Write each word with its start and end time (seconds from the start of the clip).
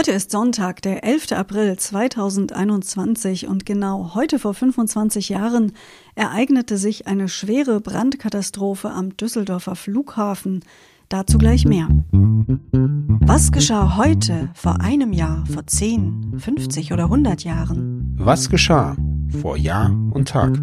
Heute 0.00 0.12
ist 0.12 0.30
Sonntag, 0.30 0.80
der 0.80 1.04
11. 1.04 1.32
April 1.32 1.76
2021 1.76 3.46
und 3.48 3.66
genau 3.66 4.14
heute 4.14 4.38
vor 4.38 4.54
25 4.54 5.28
Jahren 5.28 5.72
ereignete 6.14 6.78
sich 6.78 7.06
eine 7.06 7.28
schwere 7.28 7.82
Brandkatastrophe 7.82 8.88
am 8.88 9.14
Düsseldorfer 9.18 9.76
Flughafen. 9.76 10.64
Dazu 11.10 11.36
gleich 11.36 11.66
mehr. 11.66 11.86
Was 12.12 13.52
geschah 13.52 13.98
heute, 13.98 14.48
vor 14.54 14.80
einem 14.80 15.12
Jahr, 15.12 15.44
vor 15.44 15.66
10, 15.66 16.38
50 16.38 16.94
oder 16.94 17.04
100 17.04 17.44
Jahren? 17.44 18.14
Was 18.16 18.48
geschah 18.48 18.96
vor 19.42 19.58
Jahr 19.58 19.90
und 20.12 20.28
Tag? 20.28 20.56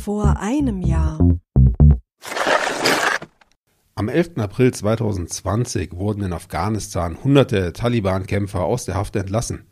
Vor 0.00 0.38
einem 0.38 0.82
Jahr. 0.82 1.18
Am 3.98 4.08
11. 4.08 4.38
April 4.38 4.72
2020 4.72 5.96
wurden 5.96 6.22
in 6.22 6.32
Afghanistan 6.32 7.18
hunderte 7.24 7.72
Taliban-Kämpfer 7.72 8.62
aus 8.62 8.84
der 8.84 8.94
Haft 8.94 9.16
entlassen. 9.16 9.64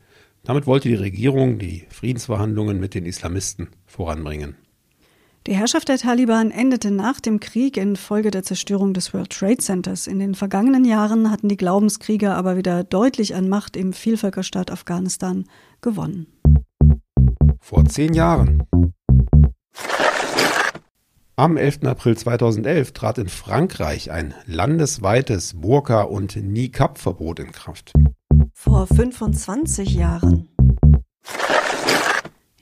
Damit 0.43 0.67
wollte 0.67 0.89
die 0.89 0.97
Regierung 0.97 1.61
die 1.61 1.87
Friedensverhandlungen 1.91 2.81
mit 2.81 2.95
den 2.95 3.07
Islamisten 3.07 3.69
voranbringen. 3.85 4.57
Die 5.47 5.55
Herrschaft 5.55 5.89
der 5.89 5.99
Taliban 5.99 6.51
endete 6.51 6.91
nach 6.91 7.21
dem 7.21 7.39
Krieg 7.39 7.77
infolge 7.77 8.33
der 8.33 8.43
Zerstörung 8.43 8.95
des 8.95 9.15
World 9.15 9.31
Trade 9.31 9.59
Centers. 9.59 10.09
In 10.09 10.19
den 10.19 10.35
vergangenen 10.35 10.85
Jahren 10.85 11.31
hatten 11.31 11.49
die 11.49 11.57
Glaubenskrieger 11.57 12.35
aber 12.35 12.57
wieder 12.57 12.83
deutlich 12.83 13.37
an 13.37 13.49
Macht 13.49 13.77
im 13.77 13.93
Vielvölkerstaat 13.93 14.73
Afghanistan 14.73 15.45
gewonnen. 15.83 16.27
Vor 17.61 17.85
zehn 17.85 18.13
Jahren 18.13 18.65
am 21.37 21.59
11. 21.59 21.85
April 21.85 22.17
2011 22.17 22.93
trat 22.93 23.19
in 23.19 23.29
Frankreich 23.29 24.11
ein 24.11 24.33
landesweites 24.47 25.61
Burka- 25.61 26.03
und 26.03 26.35
Niqab-Verbot 26.35 27.41
in 27.41 27.53
Kraft. 27.53 27.93
Vor 28.55 28.87
25 28.87 29.95
Jahren. 29.95 30.49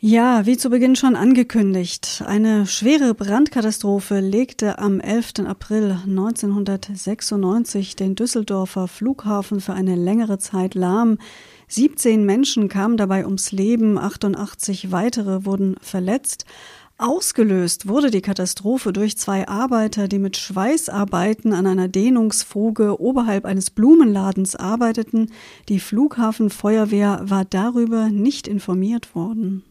Ja, 0.01 0.45
wie 0.45 0.59
zu 0.59 0.69
Beginn 0.69 0.97
schon 0.97 1.17
angekündigt, 1.17 2.23
eine 2.27 2.67
schwere 2.67 3.15
Brandkatastrophe 3.15 4.21
legte 4.21 4.79
am 4.79 5.01
11. 5.01 5.47
April 5.47 5.97
1996 6.07 7.97
den 7.97 8.15
Düsseldorfer 8.15 8.87
Flughafen 8.87 9.61
für 9.61 9.73
eine 9.73 9.95
längere 9.95 10.39
Zeit 10.39 10.75
lahm. 10.75 11.17
17 11.69 12.27
Menschen 12.27 12.69
kamen 12.69 12.99
dabei 12.99 13.25
ums 13.25 13.51
Leben, 13.53 13.97
88 13.97 14.93
weitere 14.93 15.47
wurden 15.47 15.77
verletzt. 15.81 16.45
Ausgelöst 16.97 17.89
wurde 17.89 18.13
die 18.13 18.21
Katastrophe 18.21 18.93
durch 18.93 19.19
zwei 19.19 19.49
Arbeiter, 19.49 20.07
die 20.07 20.21
mit 20.21 20.37
Schweißarbeiten 20.37 21.53
an 21.53 21.67
einer 21.67 21.89
Dehnungsfuge 21.89 23.01
oberhalb 23.01 23.47
eines 23.47 23.71
Blumenladens 23.71 24.55
arbeiteten. 24.55 25.33
Die 25.69 25.81
Flughafenfeuerwehr 25.81 27.23
war 27.25 27.45
darüber 27.45 28.11
nicht 28.11 28.47
informiert 28.47 29.17
worden. 29.17 29.65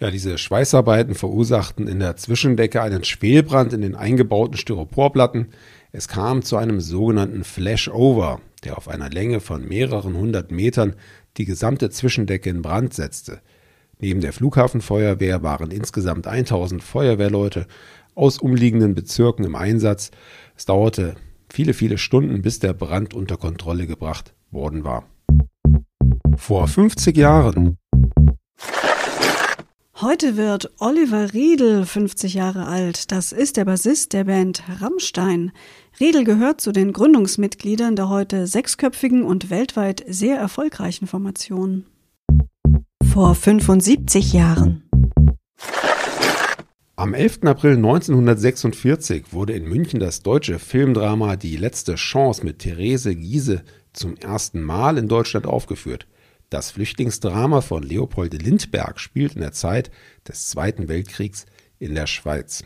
Ja, 0.00 0.10
diese 0.10 0.38
Schweißarbeiten 0.38 1.14
verursachten 1.14 1.86
in 1.86 2.00
der 2.00 2.16
Zwischendecke 2.16 2.80
einen 2.80 3.04
Schwelbrand 3.04 3.74
in 3.74 3.82
den 3.82 3.94
eingebauten 3.94 4.56
Styroporplatten. 4.56 5.48
Es 5.92 6.08
kam 6.08 6.42
zu 6.42 6.56
einem 6.56 6.80
sogenannten 6.80 7.44
Flashover, 7.44 8.40
der 8.64 8.78
auf 8.78 8.88
einer 8.88 9.10
Länge 9.10 9.40
von 9.40 9.68
mehreren 9.68 10.16
hundert 10.16 10.52
Metern 10.52 10.96
die 11.36 11.44
gesamte 11.44 11.90
Zwischendecke 11.90 12.48
in 12.48 12.62
Brand 12.62 12.94
setzte. 12.94 13.42
Neben 14.00 14.20
der 14.22 14.32
Flughafenfeuerwehr 14.32 15.42
waren 15.42 15.70
insgesamt 15.70 16.26
1000 16.26 16.82
Feuerwehrleute 16.82 17.66
aus 18.14 18.38
umliegenden 18.38 18.94
Bezirken 18.94 19.44
im 19.44 19.54
Einsatz. 19.54 20.10
Es 20.56 20.64
dauerte 20.64 21.16
viele, 21.50 21.74
viele 21.74 21.98
Stunden, 21.98 22.40
bis 22.40 22.58
der 22.60 22.72
Brand 22.72 23.12
unter 23.12 23.36
Kontrolle 23.36 23.86
gebracht 23.86 24.34
worden 24.50 24.84
war. 24.84 25.04
Vor 26.36 26.66
50 26.66 27.16
Jahren. 27.16 27.76
Heute 30.00 30.38
wird 30.38 30.70
Oliver 30.78 31.34
Riedel 31.34 31.84
50 31.84 32.32
Jahre 32.32 32.66
alt. 32.66 33.12
Das 33.12 33.32
ist 33.32 33.58
der 33.58 33.66
Bassist 33.66 34.14
der 34.14 34.24
Band 34.24 34.62
Rammstein. 34.80 35.52
Riedel 36.00 36.24
gehört 36.24 36.62
zu 36.62 36.72
den 36.72 36.94
Gründungsmitgliedern 36.94 37.96
der 37.96 38.08
heute 38.08 38.46
sechsköpfigen 38.46 39.24
und 39.24 39.50
weltweit 39.50 40.02
sehr 40.08 40.38
erfolgreichen 40.38 41.06
Formation 41.06 41.84
vor 43.10 43.34
75 43.34 44.32
Jahren. 44.34 44.88
Am 46.94 47.12
11. 47.12 47.40
April 47.42 47.74
1946 47.74 49.32
wurde 49.32 49.54
in 49.54 49.68
München 49.68 49.98
das 49.98 50.22
deutsche 50.22 50.60
Filmdrama 50.60 51.34
Die 51.34 51.56
letzte 51.56 51.96
Chance 51.96 52.44
mit 52.44 52.60
Therese 52.60 53.16
Giese 53.16 53.62
zum 53.92 54.16
ersten 54.16 54.62
Mal 54.62 54.96
in 54.96 55.08
Deutschland 55.08 55.46
aufgeführt. 55.46 56.06
Das 56.50 56.70
Flüchtlingsdrama 56.70 57.62
von 57.62 57.82
Leopold 57.82 58.40
Lindbergh 58.40 59.00
spielt 59.00 59.34
in 59.34 59.40
der 59.40 59.52
Zeit 59.52 59.90
des 60.28 60.46
Zweiten 60.48 60.86
Weltkriegs 60.86 61.46
in 61.80 61.96
der 61.96 62.06
Schweiz. 62.06 62.62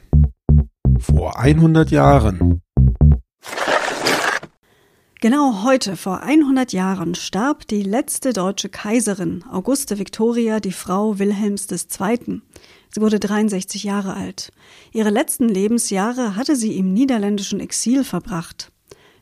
Vor 0.98 1.38
100 1.38 1.90
Jahren 1.90 2.60
Genau 5.24 5.62
heute, 5.64 5.96
vor 5.96 6.20
100 6.20 6.74
Jahren, 6.74 7.14
starb 7.14 7.66
die 7.66 7.82
letzte 7.82 8.34
deutsche 8.34 8.68
Kaiserin, 8.68 9.42
Auguste 9.50 9.98
Victoria, 9.98 10.60
die 10.60 10.70
Frau 10.70 11.18
Wilhelms 11.18 11.66
II. 11.70 12.42
Sie 12.90 13.00
wurde 13.00 13.18
63 13.18 13.84
Jahre 13.84 14.12
alt. 14.12 14.52
Ihre 14.92 15.08
letzten 15.08 15.48
Lebensjahre 15.48 16.36
hatte 16.36 16.56
sie 16.56 16.76
im 16.76 16.92
niederländischen 16.92 17.58
Exil 17.58 18.04
verbracht. 18.04 18.70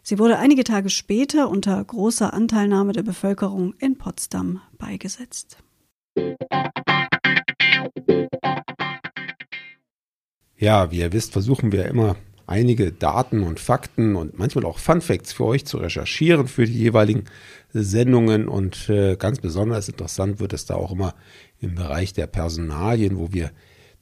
Sie 0.03 0.19
wurde 0.19 0.41
einige 0.41 0.65
Tage 0.65 0.91
später 0.91 1.49
unter 1.49 1.85
großer 1.85 2.35
Anteilnahme 2.35 2.95
der 2.95 3.05
Bevölkerung 3.05 3.75
in 3.79 3.97
Potsdam 3.97 4.61
beigesetzt. 4.79 5.59
Ja, 10.57 10.91
wie 10.91 10.99
ihr 10.99 11.13
wisst, 11.13 11.33
versuchen 11.33 11.71
wir 11.71 11.85
immer 11.85 12.17
einige 12.47 12.93
Daten 12.93 13.43
und 13.43 13.61
Fakten 13.61 14.17
und 14.17 14.39
manchmal 14.39 14.65
auch 14.65 14.79
Fun 14.79 15.01
Facts 15.01 15.33
für 15.33 15.45
euch 15.45 15.65
zu 15.65 15.79
recherchieren 15.79 16.49
für 16.49 16.67
die 16.67 16.79
jeweiligen 16.79 17.25
Sendungen. 17.73 18.49
Und 18.49 18.89
äh, 18.89 19.17
ganz 19.17 19.41
besonders 19.41 19.89
interessant 19.89 20.41
wird 20.41 20.53
es 20.53 20.67
da 20.67 20.75
auch 20.75 20.93
immer 20.93 21.15
im 21.61 21.75
Bereich 21.75 22.13
der 22.13 22.27
Personalien, 22.27 23.19
wo 23.19 23.33
wir 23.33 23.51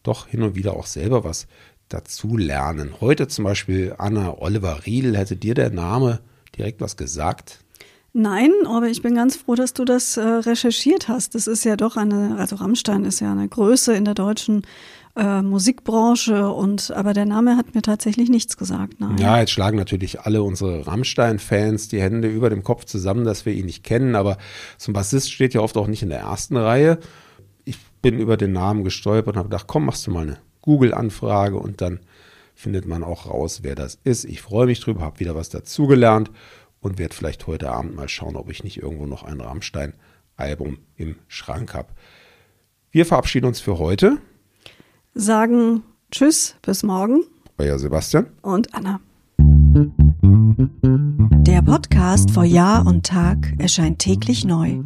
doch 0.03 0.27
hin 0.28 0.43
und 0.43 0.55
wieder 0.55 0.75
auch 0.75 0.87
selber 0.87 1.25
was 1.25 1.47
dazu 1.89 2.37
lernen. 2.37 3.01
Heute 3.01 3.28
zum 3.28 3.45
Beispiel 3.45 3.95
Anna 3.99 4.39
Oliver 4.39 4.87
Riedel. 4.87 5.17
Hätte 5.17 5.37
dir 5.37 5.55
der 5.55 5.71
Name 5.71 6.21
direkt 6.57 6.81
was 6.81 6.97
gesagt? 6.97 7.61
Nein, 8.12 8.51
aber 8.67 8.89
ich 8.89 9.03
bin 9.03 9.15
ganz 9.15 9.37
froh, 9.37 9.55
dass 9.55 9.72
du 9.72 9.84
das 9.84 10.17
äh, 10.17 10.21
recherchiert 10.21 11.07
hast. 11.07 11.37
Das 11.37 11.47
ist 11.47 11.65
ja 11.65 11.77
doch 11.77 11.97
eine, 11.97 12.37
also 12.39 12.57
Rammstein 12.57 13.05
ist 13.05 13.21
ja 13.21 13.31
eine 13.31 13.47
Größe 13.47 13.95
in 13.95 14.05
der 14.05 14.15
deutschen 14.15 14.62
äh, 15.16 15.43
Musikbranche 15.43 16.50
und 16.50 16.93
aber 16.93 17.12
der 17.15 17.26
Name 17.26 17.56
hat 17.56 17.75
mir 17.75 17.82
tatsächlich 17.82 18.31
nichts 18.31 18.56
gesagt. 18.56 19.00
Nein. 19.00 19.19
Ja, 19.19 19.38
jetzt 19.38 19.50
schlagen 19.50 19.76
natürlich 19.76 20.21
alle 20.21 20.43
unsere 20.43 20.87
Rammstein-Fans 20.87 21.88
die 21.88 22.00
Hände 22.00 22.28
über 22.28 22.50
dem 22.50 22.62
Kopf 22.62 22.84
zusammen, 22.84 23.25
dass 23.25 23.44
wir 23.44 23.53
ihn 23.53 23.66
nicht 23.66 23.82
kennen, 23.84 24.15
aber 24.15 24.38
zum 24.78 24.94
Bassist 24.94 25.32
steht 25.32 25.54
ja 25.54 25.60
oft 25.60 25.76
auch 25.76 25.88
nicht 25.88 26.03
in 26.03 26.10
der 26.10 26.21
ersten 26.21 26.56
Reihe. 26.56 26.98
Ich 27.65 27.78
bin 28.03 28.19
über 28.19 28.37
den 28.37 28.53
Namen 28.53 28.84
gestolpert 28.84 29.34
und 29.34 29.38
habe 29.38 29.48
gedacht, 29.48 29.66
komm, 29.66 29.87
machst 29.87 30.06
du 30.06 30.10
mal 30.12 30.22
eine 30.22 30.38
Google-Anfrage 30.62 31.56
und 31.56 31.81
dann 31.81 32.00
findet 32.54 32.87
man 32.87 33.03
auch 33.03 33.27
raus, 33.27 33.60
wer 33.62 33.75
das 33.75 33.98
ist. 34.04 34.25
Ich 34.25 34.42
freue 34.42 34.66
mich 34.66 34.81
drüber, 34.81 35.00
habe 35.00 35.19
wieder 35.19 35.34
was 35.34 35.48
dazugelernt 35.48 36.31
und 36.81 36.98
werde 36.98 37.15
vielleicht 37.15 37.47
heute 37.47 37.71
Abend 37.71 37.97
mal 37.97 38.09
schauen, 38.09 38.37
ob 38.37 38.50
ich 38.50 38.65
nicht 38.65 38.82
irgendwo 38.82 39.06
noch 39.06 39.22
ein 39.22 39.41
Rammstein-Album 39.41 40.78
im 40.97 41.16
Schrank 41.27 41.75
habe. 41.75 41.88
Wir 42.91 43.06
verabschieden 43.06 43.47
uns 43.47 43.60
für 43.60 43.78
heute 43.78 44.19
sagen 45.15 45.83
Tschüss, 46.10 46.57
bis 46.62 46.83
morgen. 46.83 47.22
Euer 47.59 47.78
Sebastian 47.78 48.27
und 48.42 48.74
Anna. 48.74 49.01
Der 51.47 51.62
Podcast 51.62 52.30
vor 52.33 52.45
Jahr 52.45 52.86
und 52.86 53.07
Tag 53.07 53.54
erscheint 53.59 54.01
täglich 54.01 54.45
neu. 54.45 54.80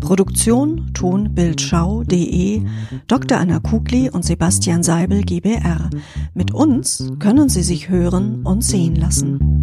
Produktion 0.00 0.90
tonbildschau.de 0.94 2.62
Dr. 3.06 3.38
Anna 3.38 3.60
Kugli 3.60 4.10
und 4.10 4.24
Sebastian 4.24 4.82
Seibel 4.82 5.22
GBR. 5.22 5.90
Mit 6.34 6.52
uns 6.52 7.12
können 7.20 7.48
Sie 7.48 7.62
sich 7.62 7.88
hören 7.88 8.42
und 8.44 8.64
sehen 8.64 8.96
lassen. 8.96 9.53